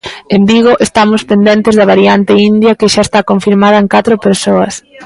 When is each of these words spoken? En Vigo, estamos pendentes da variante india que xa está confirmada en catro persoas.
En 0.35 0.41
Vigo, 0.51 0.73
estamos 0.87 1.21
pendentes 1.31 1.73
da 1.79 1.89
variante 1.93 2.33
india 2.51 2.77
que 2.79 2.91
xa 2.93 3.01
está 3.05 3.19
confirmada 3.31 3.77
en 3.83 3.87
catro 3.95 4.15
persoas. 4.25 4.73